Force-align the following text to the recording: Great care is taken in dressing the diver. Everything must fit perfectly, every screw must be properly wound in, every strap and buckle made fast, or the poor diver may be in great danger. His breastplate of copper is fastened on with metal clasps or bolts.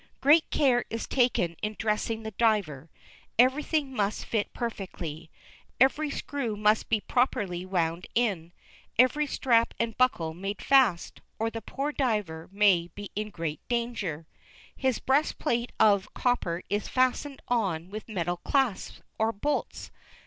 Great 0.19 0.49
care 0.49 0.83
is 0.89 1.05
taken 1.07 1.55
in 1.61 1.75
dressing 1.77 2.23
the 2.23 2.31
diver. 2.31 2.89
Everything 3.37 3.93
must 3.93 4.25
fit 4.25 4.51
perfectly, 4.51 5.29
every 5.79 6.09
screw 6.09 6.55
must 6.57 6.89
be 6.89 6.99
properly 6.99 7.67
wound 7.67 8.07
in, 8.15 8.51
every 8.97 9.27
strap 9.27 9.75
and 9.79 9.95
buckle 9.99 10.33
made 10.33 10.59
fast, 10.59 11.21
or 11.37 11.51
the 11.51 11.61
poor 11.61 11.91
diver 11.91 12.49
may 12.51 12.89
be 12.95 13.11
in 13.15 13.29
great 13.29 13.59
danger. 13.67 14.25
His 14.75 14.97
breastplate 14.97 15.71
of 15.79 16.11
copper 16.15 16.63
is 16.67 16.87
fastened 16.87 17.43
on 17.47 17.91
with 17.91 18.09
metal 18.09 18.37
clasps 18.37 19.01
or 19.19 19.31
bolts. 19.31 19.91